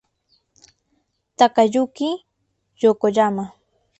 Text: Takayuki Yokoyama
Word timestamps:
Takayuki 1.37 2.09
Yokoyama 2.81 3.45